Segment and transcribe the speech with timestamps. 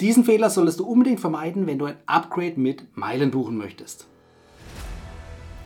[0.00, 4.06] Diesen Fehler solltest du unbedingt vermeiden, wenn du ein Upgrade mit Meilen buchen möchtest.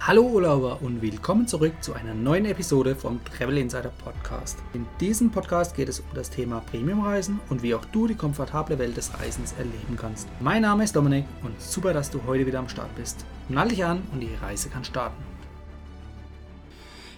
[0.00, 4.58] Hallo Urlauber und willkommen zurück zu einer neuen Episode vom Travel Insider Podcast.
[4.72, 8.78] In diesem Podcast geht es um das Thema Premiumreisen und wie auch du die komfortable
[8.78, 10.26] Welt des Reisens erleben kannst.
[10.40, 13.26] Mein Name ist Dominik und super, dass du heute wieder am Start bist.
[13.50, 15.22] Nall dich an und die Reise kann starten.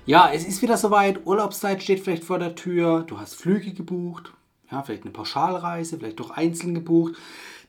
[0.05, 4.33] Ja, es ist wieder soweit, Urlaubszeit steht vielleicht vor der Tür, du hast Flüge gebucht,
[4.71, 7.15] ja, vielleicht eine Pauschalreise, vielleicht doch einzeln gebucht.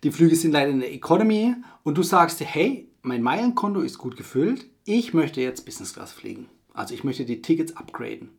[0.04, 3.98] Die Flüge sind leider in der Economy und du sagst dir, hey, mein Meilenkonto ist
[3.98, 6.48] gut gefüllt, ich möchte jetzt Business Class fliegen.
[6.74, 8.30] Also ich möchte die Tickets upgraden.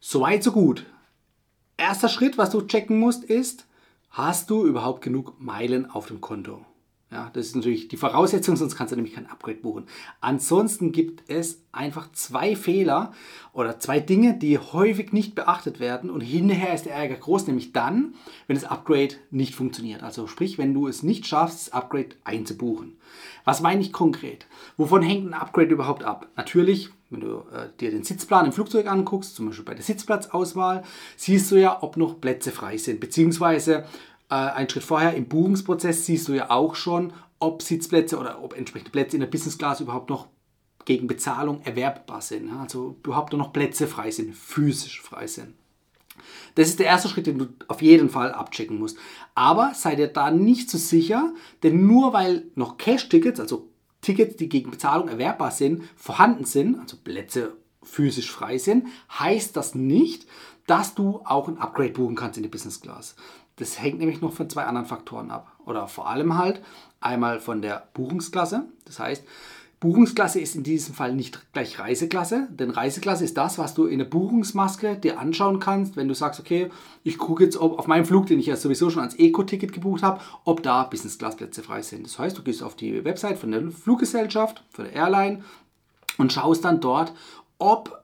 [0.00, 0.84] Soweit, so gut.
[1.76, 3.66] Erster Schritt, was du checken musst, ist,
[4.10, 6.64] hast du überhaupt genug Meilen auf dem Konto?
[7.12, 9.86] Ja, das ist natürlich die Voraussetzung, sonst kannst du nämlich kein Upgrade buchen.
[10.20, 13.12] Ansonsten gibt es einfach zwei Fehler
[13.52, 17.72] oder zwei Dinge, die häufig nicht beachtet werden und hinterher ist der Ärger groß, nämlich
[17.72, 18.16] dann,
[18.48, 20.02] wenn das Upgrade nicht funktioniert.
[20.02, 22.96] Also sprich, wenn du es nicht schaffst, das Upgrade einzubuchen.
[23.44, 24.46] Was meine ich konkret?
[24.76, 26.26] Wovon hängt ein Upgrade überhaupt ab?
[26.34, 30.82] Natürlich, wenn du äh, dir den Sitzplan im Flugzeug anguckst, zum Beispiel bei der Sitzplatzauswahl,
[31.16, 33.86] siehst du ja, ob noch Plätze frei sind, beziehungsweise
[34.30, 38.56] äh, einen Schritt vorher im Buchungsprozess siehst du ja auch schon, ob Sitzplätze oder ob
[38.56, 40.28] entsprechende Plätze in der Business Class überhaupt noch
[40.84, 42.50] gegen Bezahlung erwerbbar sind.
[42.50, 45.54] Also überhaupt noch Plätze frei sind, physisch frei sind.
[46.54, 48.96] Das ist der erste Schritt, den du auf jeden Fall abchecken musst.
[49.34, 53.68] Aber sei dir da nicht so sicher, denn nur weil noch Cash-Tickets, also
[54.00, 58.86] Tickets, die gegen Bezahlung erwerbbar sind, vorhanden sind, also Plätze physisch frei sind,
[59.18, 60.26] heißt das nicht,
[60.66, 63.14] dass du auch ein Upgrade buchen kannst in die Business Class.
[63.56, 65.52] Das hängt nämlich noch von zwei anderen Faktoren ab.
[65.64, 66.62] Oder vor allem halt
[67.00, 68.66] einmal von der Buchungsklasse.
[68.84, 69.24] Das heißt,
[69.78, 73.98] Buchungsklasse ist in diesem Fall nicht gleich Reiseklasse, denn Reiseklasse ist das, was du in
[73.98, 76.70] der Buchungsmaske dir anschauen kannst, wenn du sagst, okay,
[77.04, 80.02] ich gucke jetzt ob auf meinem Flug, den ich ja sowieso schon als Eco-Ticket gebucht
[80.02, 82.06] habe, ob da Business-Class-Plätze frei sind.
[82.06, 85.44] Das heißt, du gehst auf die Website von der Fluggesellschaft, von der Airline
[86.16, 87.12] und schaust dann dort,
[87.58, 88.02] ob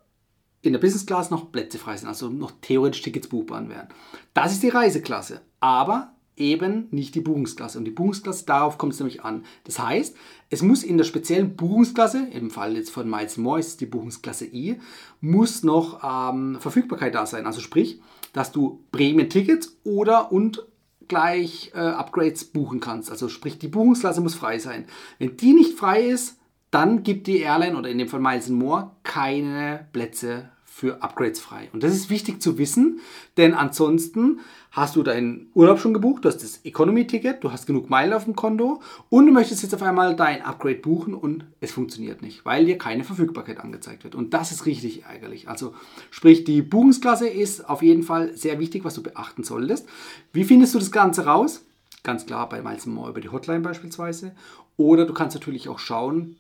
[0.63, 3.89] in der Business Class noch Plätze frei sind, also noch theoretisch Tickets buchbar werden.
[4.33, 7.79] Das ist die Reiseklasse, aber eben nicht die Buchungsklasse.
[7.79, 9.45] Und die Buchungsklasse, darauf kommt es nämlich an.
[9.65, 10.17] Das heißt,
[10.51, 14.47] es muss in der speziellen Buchungsklasse, im Fall jetzt von Miles More ist die Buchungsklasse
[14.47, 14.81] I,
[15.21, 17.47] muss noch ähm, Verfügbarkeit da sein.
[17.47, 18.01] Also sprich,
[18.33, 20.67] dass du Prämien-Tickets oder und
[21.09, 23.11] gleich äh, Upgrades buchen kannst.
[23.11, 24.87] Also sprich, die Buchungsklasse muss frei sein.
[25.19, 26.39] Wenn die nicht frei ist,
[26.73, 31.69] dann gibt die Airline oder in dem Fall Miles More keine Plätze für Upgrades frei.
[31.75, 33.01] Und das ist wichtig zu wissen,
[33.37, 34.41] denn ansonsten
[34.71, 38.25] hast du deinen Urlaub schon gebucht, du hast das Economy-Ticket, du hast genug Meilen auf
[38.25, 38.81] dem Konto
[39.11, 42.79] und du möchtest jetzt auf einmal dein Upgrade buchen und es funktioniert nicht, weil dir
[42.79, 44.15] keine Verfügbarkeit angezeigt wird.
[44.15, 45.47] Und das ist richtig ärgerlich.
[45.47, 45.75] Also
[46.11, 49.87] sprich, die Buchungsklasse ist auf jeden Fall sehr wichtig, was du beachten solltest.
[50.33, 51.67] Wie findest du das Ganze raus?
[52.03, 54.35] Ganz klar bei Miles More über die Hotline beispielsweise.
[54.79, 56.37] Oder du kannst natürlich auch schauen,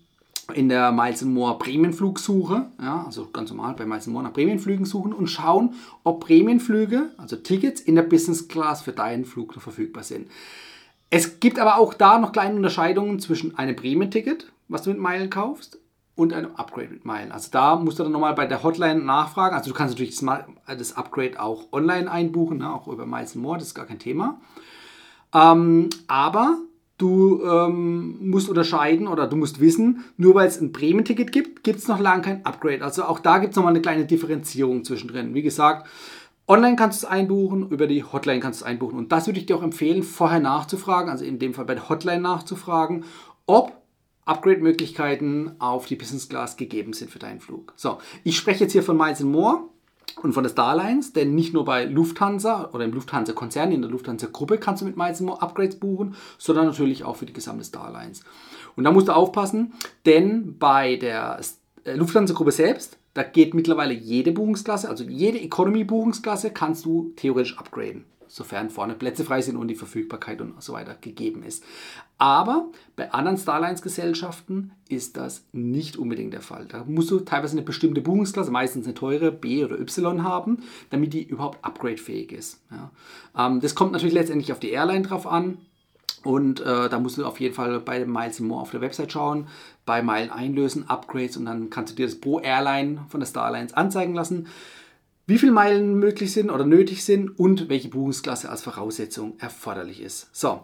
[0.54, 5.12] in der Miles More Prämienflugsuche, ja, also ganz normal bei Miles More nach Prämienflügen suchen
[5.12, 10.02] und schauen, ob Prämienflüge, also Tickets in der Business Class für deinen Flug noch verfügbar
[10.02, 10.28] sind.
[11.10, 15.30] Es gibt aber auch da noch kleine Unterscheidungen zwischen einem Prämienticket, was du mit Meilen
[15.30, 15.78] kaufst,
[16.14, 17.32] und einem Upgrade mit Meilen.
[17.32, 19.56] Also da musst du dann nochmal bei der Hotline nachfragen.
[19.56, 20.20] Also du kannst natürlich
[20.66, 24.40] das, Upgrade auch online einbuchen, ne, auch über Miles More, das ist gar kein Thema.
[25.34, 26.58] Ähm, aber
[27.02, 31.80] Du ähm, musst unterscheiden oder du musst wissen, nur weil es ein Prämienticket gibt, gibt
[31.80, 32.84] es noch lange kein Upgrade.
[32.84, 35.34] Also auch da gibt es nochmal eine kleine Differenzierung zwischendrin.
[35.34, 35.88] Wie gesagt,
[36.46, 38.96] online kannst du es einbuchen, über die Hotline kannst du es einbuchen.
[38.96, 41.88] Und das würde ich dir auch empfehlen, vorher nachzufragen, also in dem Fall bei der
[41.88, 43.02] Hotline nachzufragen,
[43.46, 43.72] ob
[44.24, 47.72] Upgrade-Möglichkeiten auf die Business Class gegeben sind für deinen Flug.
[47.74, 49.64] So, ich spreche jetzt hier von Miles More
[50.22, 54.58] und von der Starlines, denn nicht nur bei Lufthansa oder im Lufthansa-Konzern, in der Lufthansa-Gruppe
[54.58, 58.22] kannst du mit Miles More Upgrades buchen, sondern natürlich auch für die gesamte Starlines.
[58.76, 59.74] Und da musst du aufpassen,
[60.06, 61.40] denn bei der
[61.84, 68.04] äh, Lufthansa-Gruppe selbst, da geht mittlerweile jede Buchungsklasse, also jede Economy-Buchungsklasse kannst du theoretisch upgraden
[68.32, 71.62] sofern vorne Plätze frei sind und die Verfügbarkeit und so weiter gegeben ist.
[72.16, 76.64] Aber bei anderen Starlines-Gesellschaften ist das nicht unbedingt der Fall.
[76.64, 81.12] Da musst du teilweise eine bestimmte Buchungsklasse, meistens eine teure B oder Y haben, damit
[81.12, 82.62] die überhaupt upgradefähig ist.
[82.70, 82.90] Ja.
[83.36, 85.58] Ähm, das kommt natürlich letztendlich auf die Airline drauf an.
[86.24, 89.48] Und äh, da musst du auf jeden Fall bei Miles More auf der Website schauen,
[89.84, 93.74] bei Meilen einlösen, Upgrades und dann kannst du dir das pro Airline von der Starlines
[93.74, 94.46] anzeigen lassen
[95.26, 100.28] wie viele Meilen möglich sind oder nötig sind und welche Buchungsklasse als Voraussetzung erforderlich ist.
[100.32, 100.62] So,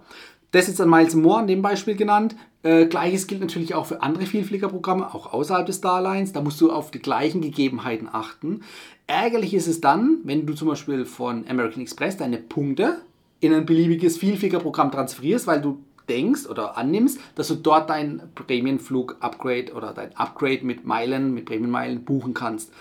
[0.51, 2.35] das ist an Miles More an dem Beispiel genannt.
[2.63, 6.33] Äh, Gleiches gilt natürlich auch für andere Vielfliegerprogramme, auch außerhalb des Starlines.
[6.33, 8.63] Da musst du auf die gleichen Gegebenheiten achten.
[9.07, 12.99] Ärgerlich ist es dann, wenn du zum Beispiel von American Express deine Punkte
[13.41, 15.79] in ein beliebiges Vielfliegerprogramm transferierst, weil du
[16.09, 22.05] denkst oder annimmst, dass du dort dein Prämienflug-Upgrade oder dein Upgrade mit Meilen, mit Prämienmeilen
[22.05, 22.73] buchen kannst.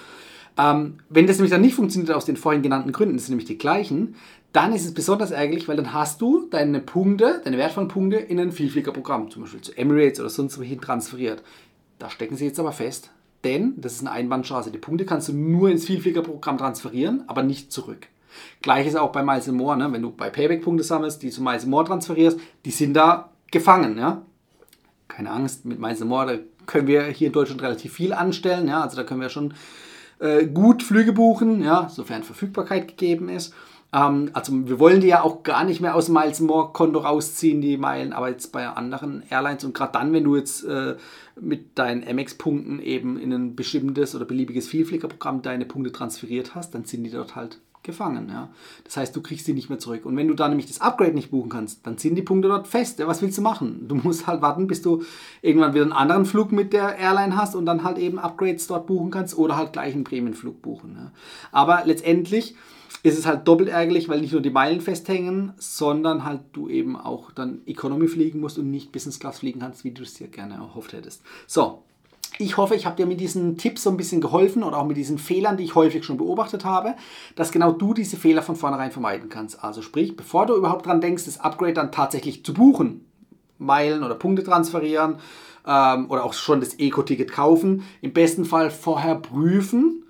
[0.58, 3.48] Ähm, wenn das nämlich dann nicht funktioniert aus den vorhin genannten Gründen, das sind nämlich
[3.48, 4.16] die gleichen,
[4.54, 8.40] dann ist es besonders ärgerlich, weil dann hast du deine Punkte, deine wertvollen Punkte in
[8.40, 11.44] ein Vielfliegerprogramm, zum Beispiel zu Emirates oder sonst wohin transferiert.
[12.00, 13.12] Da stecken sie jetzt aber fest,
[13.44, 14.72] denn das ist eine Einbahnstraße.
[14.72, 18.08] Die Punkte kannst du nur ins Vielfliegerprogramm transferieren, aber nicht zurück.
[18.62, 19.92] Gleiches auch bei Miles More, ne?
[19.92, 23.98] wenn du bei Payback-Punkte sammelst, die zu Miles More transferierst, die sind da gefangen.
[23.98, 24.24] Ja?
[25.08, 28.68] Keine Angst, mit Miles More, können wir hier in Deutschland relativ viel anstellen.
[28.68, 28.82] Ja?
[28.82, 29.54] Also da können wir schon
[30.20, 31.90] äh, gut Flüge buchen, ja?
[31.90, 33.54] sofern Verfügbarkeit gegeben ist.
[33.94, 37.00] Ähm, also wir wollen die ja auch gar nicht mehr aus dem Miles More Konto
[37.00, 40.96] rausziehen, die Meilen, aber jetzt bei anderen Airlines und gerade dann, wenn du jetzt äh,
[41.40, 46.86] mit deinen Amex-Punkten eben in ein bestimmtes oder beliebiges Vielfliegerprogramm deine Punkte transferiert hast, dann
[46.86, 48.30] sind die dort halt gefangen.
[48.30, 48.50] Ja?
[48.84, 50.06] Das heißt, du kriegst sie nicht mehr zurück.
[50.06, 52.68] Und wenn du da nämlich das Upgrade nicht buchen kannst, dann sind die Punkte dort
[52.68, 53.00] fest.
[53.00, 53.88] Ja, was willst du machen?
[53.88, 55.04] Du musst halt warten, bis du
[55.42, 58.86] irgendwann wieder einen anderen Flug mit der Airline hast und dann halt eben Upgrades dort
[58.86, 60.96] buchen kannst oder halt gleich einen Prämienflug buchen.
[60.96, 61.12] Ja?
[61.52, 62.56] Aber letztendlich
[63.04, 66.96] ist es halt doppelt ärgerlich, weil nicht nur die Meilen festhängen, sondern halt du eben
[66.96, 70.28] auch dann Economy fliegen musst und nicht Business Class fliegen kannst, wie du es dir
[70.28, 71.22] gerne erhofft hättest.
[71.46, 71.84] So,
[72.40, 74.98] ich hoffe, ich habe dir mit diesen Tipps so ein bisschen geholfen oder auch mit
[74.98, 76.96] diesen Fehlern, die ich häufig schon beobachtet habe,
[77.36, 79.64] dass genau du diese Fehler von vornherein vermeiden kannst.
[79.64, 83.06] Also sprich, bevor du überhaupt dran denkst, das Upgrade dann tatsächlich zu buchen,
[83.58, 85.16] Meilen oder Punkte transferieren
[85.66, 90.04] ähm, oder auch schon das Eco-Ticket kaufen, im besten Fall vorher prüfen,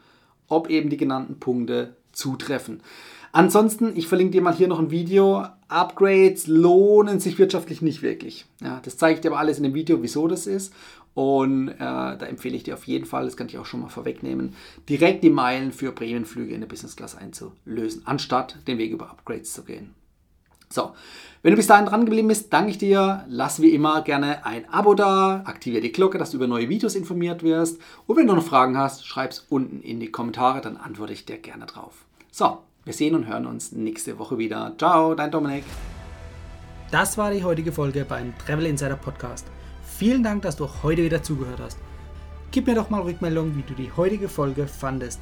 [0.50, 2.82] ob eben die genannten Punkte zutreffen.
[3.32, 5.46] Ansonsten, ich verlinke dir mal hier noch ein Video.
[5.68, 8.46] Upgrades lohnen sich wirtschaftlich nicht wirklich.
[8.62, 10.74] Ja, das zeige ich dir aber alles in dem Video, wieso das ist.
[11.14, 13.90] Und äh, da empfehle ich dir auf jeden Fall, das kann ich auch schon mal
[13.90, 14.54] vorwegnehmen,
[14.88, 19.52] direkt die Meilen für Prämienflüge in der Business Class einzulösen, anstatt den Weg über Upgrades
[19.52, 19.96] zu gehen.
[20.70, 20.92] So,
[21.44, 23.24] wenn du bis dahin dran geblieben bist, danke ich dir.
[23.30, 26.96] Lass wie immer gerne ein Abo da, aktiviere die Glocke, dass du über neue Videos
[26.96, 27.80] informiert wirst.
[28.06, 31.26] Und wenn du noch Fragen hast, schreib es unten in die Kommentare, dann antworte ich
[31.26, 32.06] dir gerne drauf.
[32.32, 34.74] So, wir sehen und hören uns nächste Woche wieder.
[34.78, 35.64] Ciao, dein Dominik.
[36.92, 39.46] Das war die heutige Folge beim Travel Insider Podcast.
[39.84, 41.78] Vielen Dank, dass du heute wieder zugehört hast.
[42.52, 45.22] Gib mir doch mal Rückmeldung, wie du die heutige Folge fandest.